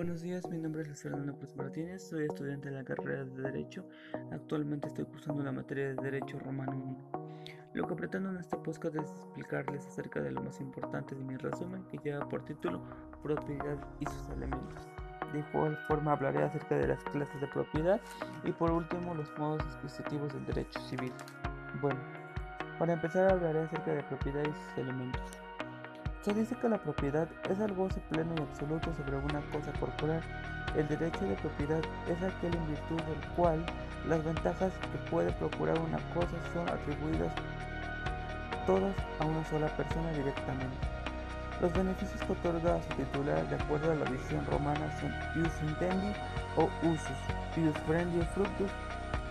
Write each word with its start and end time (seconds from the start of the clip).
Buenos 0.00 0.22
días, 0.22 0.48
mi 0.48 0.56
nombre 0.56 0.80
es 0.80 0.88
Luis 0.88 1.02
Fernando 1.02 1.36
Cruz 1.36 1.54
Martínez, 1.56 2.08
soy 2.08 2.24
estudiante 2.24 2.70
de 2.70 2.74
la 2.74 2.84
carrera 2.84 3.22
de 3.22 3.42
Derecho. 3.42 3.84
Actualmente 4.32 4.88
estoy 4.88 5.04
cursando 5.04 5.42
la 5.42 5.52
materia 5.52 5.88
de 5.88 5.94
Derecho 5.96 6.38
Romano 6.38 6.72
1. 7.12 7.32
Lo 7.74 7.86
que 7.86 7.94
pretendo 7.94 8.30
en 8.30 8.38
este 8.38 8.56
podcast 8.56 8.96
es 8.96 9.10
explicarles 9.10 9.86
acerca 9.86 10.22
de 10.22 10.30
lo 10.30 10.42
más 10.42 10.58
importante 10.58 11.14
de 11.14 11.22
mi 11.22 11.36
resumen 11.36 11.84
que 11.90 11.98
lleva 11.98 12.26
por 12.26 12.46
título 12.46 12.80
Propiedad 13.22 13.76
y 14.00 14.06
sus 14.06 14.30
elementos. 14.30 14.88
De 15.34 15.40
igual 15.40 15.76
forma 15.86 16.12
hablaré 16.12 16.44
acerca 16.44 16.78
de 16.78 16.88
las 16.88 17.04
clases 17.04 17.38
de 17.38 17.48
propiedad 17.48 18.00
y 18.44 18.52
por 18.52 18.70
último 18.70 19.12
los 19.12 19.28
modos 19.38 19.62
adquisitivos 19.64 20.32
del 20.32 20.46
derecho 20.46 20.80
civil. 20.80 21.12
Bueno, 21.82 22.00
para 22.78 22.94
empezar 22.94 23.30
hablaré 23.30 23.64
acerca 23.64 23.92
de 23.92 24.02
propiedad 24.04 24.44
y 24.44 24.46
sus 24.46 24.78
elementos. 24.78 25.49
Se 26.22 26.34
dice 26.34 26.54
que 26.54 26.68
la 26.68 26.76
propiedad 26.76 27.26
es 27.48 27.58
el 27.60 27.72
goce 27.72 27.98
pleno 28.10 28.34
y 28.36 28.42
absoluto 28.42 28.92
sobre 28.94 29.16
una 29.16 29.40
cosa 29.52 29.72
corporal. 29.80 30.20
El 30.76 30.86
derecho 30.86 31.24
de 31.24 31.34
propiedad 31.36 31.80
es 32.08 32.22
aquel 32.22 32.54
en 32.54 32.66
virtud 32.66 33.00
del 33.00 33.28
cual 33.36 33.64
las 34.06 34.22
ventajas 34.22 34.70
que 34.92 35.10
puede 35.10 35.32
procurar 35.32 35.78
una 35.78 35.96
cosa 36.12 36.36
son 36.52 36.68
atribuidas 36.68 37.32
todas 38.66 38.94
a 39.18 39.24
una 39.24 39.42
sola 39.46 39.74
persona 39.78 40.10
directamente. 40.10 40.76
Los 41.62 41.72
beneficios 41.72 42.20
que 42.20 42.32
otorga 42.32 42.74
a 42.76 42.82
su 42.82 42.88
titular 42.96 43.48
de 43.48 43.56
acuerdo 43.56 43.92
a 43.92 43.94
la 43.94 44.04
visión 44.10 44.44
romana 44.44 44.92
son 45.00 45.12
ius 45.42 45.52
intendi 45.62 46.12
o 46.56 46.68
usus, 46.82 47.56
ius 47.56 47.76
frendi 47.86 48.20
o 48.20 48.24
fructus 48.34 48.70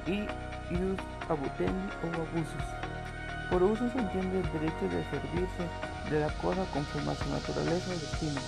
y 0.07 0.21
ius 0.73 0.99
abutendi 1.29 1.89
o 2.01 2.07
abusus. 2.15 2.78
Por 3.49 3.63
uso 3.63 3.89
se 3.89 3.97
entiende 3.97 4.41
el 4.41 4.51
derecho 4.53 4.85
de 4.89 5.03
servirse 5.09 5.65
de 6.11 6.19
la 6.19 6.29
cosa 6.37 6.61
conforme 6.71 7.11
a 7.11 7.15
su 7.15 7.29
naturaleza 7.29 7.95
y 7.95 7.99
destino. 7.99 8.41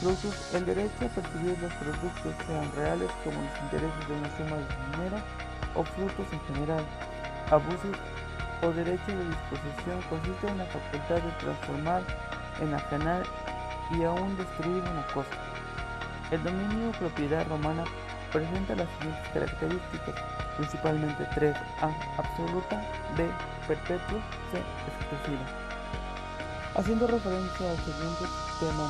Frutos, 0.00 0.54
el 0.54 0.66
derecho 0.66 1.06
a 1.06 1.08
percibir 1.08 1.56
los 1.58 1.72
productos 1.74 2.34
sean 2.46 2.70
reales 2.76 3.10
como 3.24 3.40
los 3.40 3.56
intereses 3.64 4.08
de 4.08 4.14
una 4.14 4.36
suma 4.36 4.56
de 4.60 4.68
dinero 4.92 5.16
o 5.74 5.84
frutos 5.84 6.26
en 6.32 6.40
general. 6.52 6.84
Abusos 7.50 7.96
o 8.62 8.72
derecho 8.72 9.08
de 9.08 9.24
disposición 9.24 10.02
consiste 10.10 10.48
en 10.48 10.58
la 10.58 10.66
facultad 10.66 11.16
de 11.16 11.32
transformar, 11.40 12.02
enajenar 12.60 13.22
y 13.90 14.02
aún 14.04 14.36
destruir 14.36 14.82
una 14.82 15.06
cosa. 15.14 15.36
El 16.30 16.42
dominio 16.44 16.90
o 16.90 16.92
propiedad 16.92 17.46
romana 17.48 17.84
presenta 18.32 18.74
las 18.74 18.88
siguientes 18.98 19.28
características, 19.32 20.14
principalmente 20.56 21.26
tres: 21.34 21.56
A. 21.80 21.90
Absoluta, 22.18 22.82
B. 23.16 23.28
Perpetua, 23.66 24.20
C. 24.50 24.58
Exclusiva. 24.88 25.46
Haciendo 26.74 27.06
referencia 27.06 27.70
al 27.70 27.76
siguiente 27.76 28.24
tema 28.58 28.88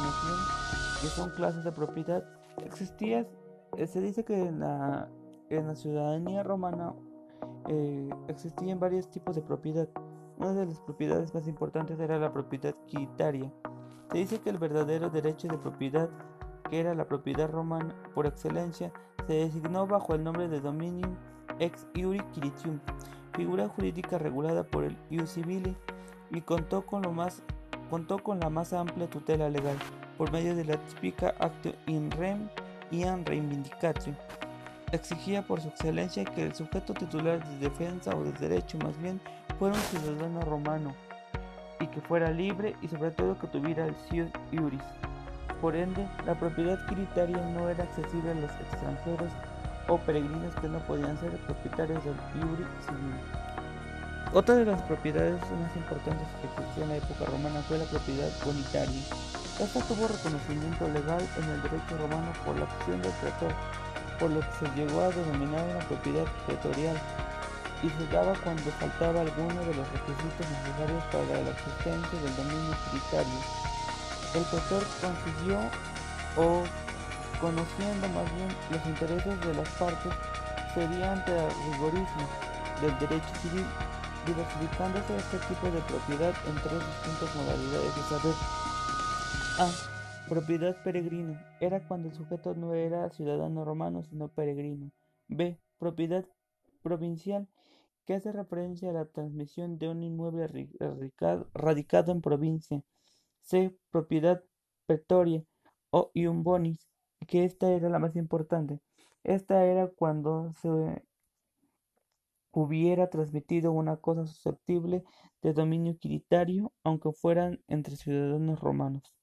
que 1.00 1.08
son 1.08 1.30
clases 1.30 1.64
de 1.64 1.72
propiedad, 1.72 2.24
existía, 2.64 3.27
eh, 3.77 3.86
se 3.86 4.00
dice 4.00 4.24
que 4.24 4.38
en 4.38 4.60
la, 4.60 5.08
en 5.50 5.66
la 5.66 5.74
ciudadanía 5.74 6.44
romana 6.44 6.94
eh, 7.68 8.10
existían 8.28 8.78
varios 8.78 9.10
tipos 9.10 9.34
de 9.34 9.42
propiedad. 9.42 9.88
Una 10.38 10.52
de 10.52 10.66
las 10.66 10.80
propiedades 10.80 11.34
más 11.34 11.48
importantes 11.48 11.98
era 11.98 12.18
la 12.18 12.33
propiedad 12.33 12.74
quitaria. 12.86 13.52
Se 14.12 14.18
dice 14.18 14.40
que 14.40 14.50
el 14.50 14.58
verdadero 14.58 15.10
derecho 15.10 15.48
de 15.48 15.58
propiedad, 15.58 16.08
que 16.70 16.80
era 16.80 16.94
la 16.94 17.06
propiedad 17.06 17.50
romana 17.50 17.94
por 18.14 18.27
excelencia, 18.27 18.92
se 19.27 19.34
designó 19.34 19.86
bajo 19.86 20.14
el 20.14 20.22
nombre 20.22 20.48
de 20.48 20.60
dominium 20.60 21.16
ex 21.62 21.86
iuri 21.94 22.20
quiritium, 22.34 22.80
figura 23.34 23.68
jurídica 23.68 24.18
regulada 24.18 24.64
por 24.64 24.84
el 24.84 24.96
ius 25.10 25.34
civile, 25.34 25.74
y 26.30 26.41
contó 26.41 26.82
con 26.82 27.02
la 28.41 28.50
más 28.50 28.72
amplia 28.72 29.08
tutela 29.08 29.48
legal 29.48 29.77
por 30.18 30.33
medio 30.33 30.55
de 30.56 30.64
la 30.64 30.77
típica 30.77 31.34
Acto 31.38 31.72
in 31.86 32.10
Rem 32.12 32.48
y 32.90 33.02
en 33.02 33.24
Reivindicatio. 33.24 34.14
Exigía 34.92 35.46
por 35.46 35.60
su 35.60 35.68
excelencia 35.68 36.24
que 36.24 36.44
el 36.44 36.55
sujeto 36.55 36.94
titular 36.94 37.46
de 37.46 37.68
defensa 37.68 38.14
o 38.14 38.24
de 38.24 38.33
derecho 38.33 38.78
más 38.78 38.96
bien 39.00 39.20
fuera 39.58 39.74
un 39.74 39.80
ciudadano 39.83 40.40
romano 40.42 40.95
y 41.80 41.86
que 41.86 42.01
fuera 42.02 42.30
libre 42.30 42.77
y 42.83 42.89
sobre 42.89 43.11
todo 43.11 43.39
que 43.39 43.46
tuviera 43.46 43.86
el 43.86 43.95
sius 44.08 44.30
iuris. 44.51 44.83
Por 45.61 45.77
ende, 45.77 46.06
la 46.27 46.34
propiedad 46.34 46.78
quiritaria 46.89 47.39
no 47.55 47.68
era 47.68 47.84
accesible 47.84 48.33
a 48.33 48.34
los 48.34 48.51
extranjeros 48.51 49.33
o 49.89 49.98
peregrinos 49.98 50.55
que 50.61 50.69
no 50.69 50.79
podían 50.81 51.19
ser 51.19 51.31
propietarios 51.47 52.05
del 52.05 52.15
iuris 52.41 52.67
civil. 52.87 53.15
Otra 54.33 54.55
de 54.55 54.65
las 54.65 54.81
propiedades 54.83 55.41
más 55.61 55.77
importantes 55.77 56.27
que 56.41 56.48
existía 56.48 56.85
en 56.85 56.91
la 56.91 56.97
época 56.97 57.25
romana 57.27 57.61
fue 57.69 57.79
la 57.79 57.85
propiedad 57.85 58.31
bonitaria. 58.45 59.03
Esta 59.61 59.81
tuvo 59.83 60.09
reconocimiento 60.09 60.89
legal 60.89 61.20
en 61.37 61.45
el 61.51 61.63
derecho 61.63 61.98
romano 62.01 62.33
por 62.45 62.57
la 62.57 62.65
acción 62.65 63.03
del 63.03 63.13
pretor, 63.20 63.53
por 64.19 64.31
lo 64.31 64.41
que 64.41 64.53
se 64.59 64.69
llegó 64.75 65.03
a 65.03 65.11
denominar 65.11 65.63
una 65.69 65.85
propiedad 65.85 66.25
pretorial, 66.47 66.97
y 67.83 67.91
se 67.91 68.07
daba 68.09 68.33
cuando 68.43 68.70
faltaba 68.81 69.20
alguno 69.20 69.61
de 69.69 69.75
los 69.75 69.87
requisitos 69.93 70.47
necesarios 70.49 71.05
para 71.13 71.43
la 71.43 71.51
existencia 71.53 72.17
del 72.25 72.37
dominio 72.37 72.73
tributario. 72.89 73.41
El 74.33 74.45
pretor 74.49 74.83
consiguió, 75.03 75.59
o 76.41 76.64
conociendo 77.42 78.08
más 78.14 78.25
bien 78.36 78.48
los 78.70 78.86
intereses 78.86 79.41
de 79.41 79.55
las 79.55 79.69
partes, 79.70 80.13
sería 80.75 81.13
ante 81.13 81.33
el 81.36 81.51
rigorismo 81.73 82.25
del 82.80 82.98
derecho 83.01 83.35
civil 83.42 83.67
diversificándose 84.27 85.17
este 85.17 85.39
tipo 85.48 85.67
de 85.67 85.81
propiedad 85.83 86.33
en 86.47 86.55
tres 86.63 86.81
distintas 86.86 87.35
modalidades 87.36 87.97
de 87.97 88.02
saber. 88.02 88.35
A. 89.58 90.29
Propiedad 90.29 90.83
peregrina. 90.85 91.45
Era 91.61 91.86
cuando 91.86 92.08
el 92.08 92.14
sujeto 92.14 92.55
no 92.55 92.75
era 92.75 93.11
ciudadano 93.11 93.64
romano, 93.64 94.05
sino 94.05 94.29
peregrino. 94.29 94.92
B. 95.27 95.58
Propiedad 95.79 96.25
provincial, 96.83 97.48
que 98.07 98.14
hace 98.14 98.31
referencia 98.31 98.91
a 98.91 98.92
la 98.92 99.07
transmisión 99.07 99.79
de 99.79 99.89
un 99.89 100.05
inmueble 100.05 100.48
radicado 101.55 102.13
en 102.13 102.20
provincia. 102.20 102.83
C. 103.41 103.77
Propiedad 103.91 104.42
pretoria 104.86 105.45
o 105.91 106.13
ium 106.14 106.45
bonis, 106.45 106.92
que 107.27 107.44
esta 107.44 107.70
era 107.72 107.88
la 107.88 107.98
más 107.98 108.16
importante. 108.16 108.80
Esta 109.24 109.64
era 109.64 109.88
cuando 109.88 110.52
se 110.55 111.02
hubiera 112.52 113.08
transmitido 113.08 113.72
una 113.72 113.96
cosa 113.96 114.27
susceptible 114.27 115.05
de 115.42 115.52
dominio 115.52 115.96
quiritario, 115.98 116.72
aunque 116.84 117.12
fueran 117.12 117.60
entre 117.68 117.96
ciudadanos 117.96 118.60
romanos. 118.60 119.14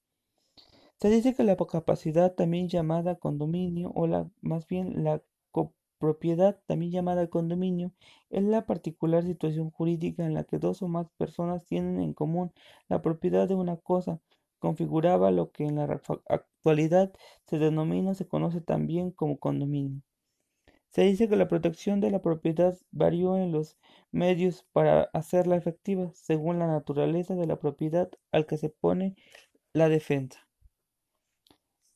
Se 1.00 1.08
dice 1.08 1.34
que 1.34 1.44
la 1.44 1.56
capacidad, 1.56 2.34
también 2.34 2.68
llamada 2.68 3.14
condominio, 3.16 3.90
o 3.94 4.06
la, 4.06 4.28
más 4.42 4.66
bien 4.66 5.02
la 5.02 5.22
copropiedad, 5.50 6.60
también 6.66 6.92
llamada 6.92 7.28
condominio, 7.28 7.92
es 8.28 8.42
la 8.44 8.66
particular 8.66 9.24
situación 9.24 9.70
jurídica 9.70 10.26
en 10.26 10.34
la 10.34 10.44
que 10.44 10.58
dos 10.58 10.82
o 10.82 10.88
más 10.88 11.08
personas 11.16 11.64
tienen 11.64 12.00
en 12.00 12.12
común 12.12 12.52
la 12.88 13.00
propiedad 13.00 13.48
de 13.48 13.54
una 13.54 13.76
cosa, 13.78 14.20
configuraba 14.60 15.32
lo 15.32 15.50
que 15.50 15.64
en 15.64 15.76
la 15.76 16.00
actualidad 16.28 17.12
se 17.46 17.58
denomina, 17.58 18.14
se 18.14 18.28
conoce 18.28 18.60
también 18.60 19.10
como 19.10 19.38
condominio. 19.38 20.02
Se 20.90 21.02
dice 21.02 21.28
que 21.28 21.36
la 21.36 21.48
protección 21.48 22.00
de 22.00 22.10
la 22.10 22.20
propiedad 22.20 22.76
varió 22.90 23.36
en 23.36 23.52
los 23.52 23.76
medios 24.12 24.66
para 24.72 25.04
hacerla 25.12 25.56
efectiva, 25.56 26.10
según 26.14 26.58
la 26.58 26.66
naturaleza 26.66 27.34
de 27.34 27.46
la 27.46 27.58
propiedad 27.58 28.10
al 28.32 28.46
que 28.46 28.58
se 28.58 28.70
pone 28.70 29.16
la 29.72 29.88
defensa. 29.88 30.46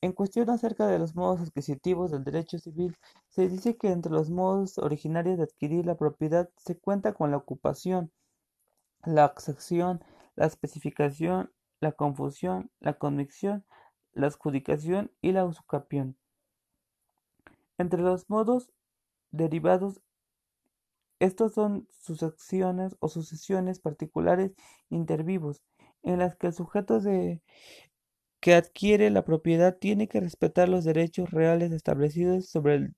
En 0.01 0.13
cuestión 0.13 0.51
acerca 0.51 0.87
de 0.87 0.99
los 0.99 1.15
modos 1.17 1.41
adquisitivos 1.41 2.11
del 2.11 2.25
derecho 2.25 2.59
civil, 2.59 2.97
se 3.31 3.49
dice 3.49 3.77
que 3.77 3.89
entre 3.89 4.13
los 4.13 4.31
modos 4.31 4.79
originarios 4.79 5.39
de 5.39 5.45
adquirir 5.45 5.87
la 5.87 5.97
propiedad 5.97 6.51
se 6.57 6.79
cuenta 6.79 7.15
con 7.15 7.31
la 7.31 7.39
ocupación, 7.39 8.13
la 9.05 9.25
accesión, 9.25 10.05
la 10.37 10.47
especificación, 10.47 11.51
la 11.84 11.93
confusión, 11.93 12.71
la 12.81 12.95
convicción, 12.95 13.65
la 14.15 14.28
adjudicación 14.28 15.12
y 15.21 15.33
la 15.33 15.45
usucapión. 15.45 16.17
Entre 17.78 18.01
los 18.01 18.31
modos 18.31 18.72
derivados 19.31 20.01
estos 21.21 21.53
son 21.53 21.86
sucesiones 21.91 22.97
o 23.01 23.09
sucesiones 23.09 23.81
particulares 23.81 24.53
intervivos, 24.91 25.63
en 26.03 26.19
las 26.19 26.36
que 26.36 26.48
el 26.48 26.54
sujeto 26.54 27.01
de 27.01 27.42
que 28.41 28.54
adquiere 28.54 29.10
la 29.10 29.25
propiedad 29.25 29.77
tiene 29.78 30.09
que 30.09 30.21
respetar 30.21 30.69
los 30.69 30.84
derechos 30.84 31.31
reales 31.31 31.72
establecidos 31.72 32.48
sobre 32.48 32.75
el 32.75 32.95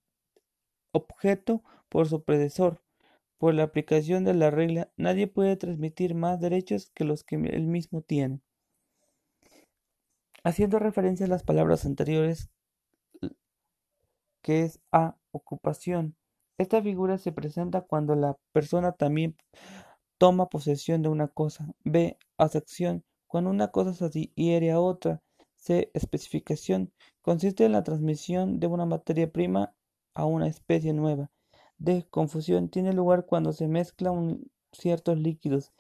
objeto 0.92 1.62
por 1.88 2.08
su 2.08 2.24
predecesor. 2.24 2.82
Por 3.38 3.54
la 3.54 3.64
aplicación 3.64 4.24
de 4.24 4.34
la 4.34 4.50
regla, 4.50 4.90
nadie 4.96 5.26
puede 5.26 5.56
transmitir 5.56 6.14
más 6.14 6.40
derechos 6.40 6.90
que 6.94 7.04
los 7.04 7.22
que 7.22 7.36
él 7.36 7.66
mismo 7.66 8.00
tiene. 8.02 8.40
Haciendo 10.46 10.78
referencia 10.78 11.26
a 11.26 11.28
las 11.28 11.42
palabras 11.42 11.84
anteriores, 11.86 12.50
que 14.42 14.62
es 14.62 14.78
a 14.92 15.16
ocupación, 15.32 16.14
esta 16.56 16.80
figura 16.80 17.18
se 17.18 17.32
presenta 17.32 17.80
cuando 17.80 18.14
la 18.14 18.38
persona 18.52 18.92
también 18.92 19.36
toma 20.18 20.48
posesión 20.48 21.02
de 21.02 21.08
una 21.08 21.26
cosa. 21.26 21.74
B. 21.82 22.16
Acepción. 22.38 23.02
Cuando 23.26 23.50
una 23.50 23.72
cosa 23.72 23.92
se 23.92 24.04
adhiere 24.04 24.70
a 24.70 24.78
otra. 24.78 25.20
C. 25.56 25.90
Especificación. 25.94 26.92
consiste 27.22 27.64
en 27.64 27.72
la 27.72 27.82
transmisión 27.82 28.60
de 28.60 28.68
una 28.68 28.86
materia 28.86 29.28
prima 29.28 29.74
a 30.14 30.26
una 30.26 30.46
especie 30.46 30.92
nueva. 30.92 31.28
D. 31.78 32.06
Confusión 32.08 32.68
tiene 32.68 32.92
lugar 32.92 33.26
cuando 33.26 33.52
se 33.52 33.66
mezclan 33.66 34.44
ciertos 34.70 35.18
líquidos. 35.18 35.72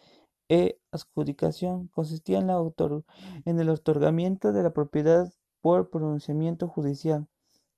E. 0.48 0.78
Adjudicación 0.92 1.88
consistía 1.88 2.38
en, 2.38 3.60
el 3.60 3.68
otorgamiento 3.68 4.52
de 4.52 4.62
la 4.62 4.72
propiedad 4.72 5.32
por 5.60 5.90
pronunciamiento 5.90 6.68
judicial. 6.68 7.28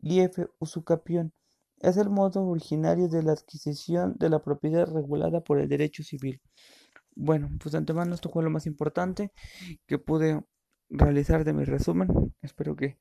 Y 0.00 0.20
F. 0.20 0.48
Usucapión 0.58 1.32
es 1.80 1.96
el 1.96 2.10
modo 2.10 2.44
originario 2.46 3.08
de 3.08 3.22
la 3.22 3.32
adquisición 3.32 4.16
de 4.18 4.28
la 4.28 4.42
propiedad 4.42 4.86
regulada 4.92 5.40
por 5.40 5.58
el 5.60 5.68
derecho 5.68 6.02
civil. 6.02 6.40
Bueno, 7.14 7.50
pues 7.60 7.72
de 7.72 7.78
antemano 7.78 8.14
esto 8.14 8.28
fue 8.28 8.44
lo 8.44 8.50
más 8.50 8.66
importante 8.66 9.32
que 9.86 9.98
pude 9.98 10.40
realizar 10.88 11.44
de 11.44 11.52
mi 11.52 11.64
resumen. 11.64 12.34
Espero 12.42 12.76
que 12.76 12.98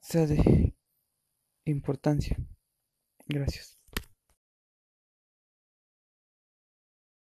sea 0.00 0.26
de 0.26 0.74
importancia. 1.64 2.36
Gracias. 3.26 3.77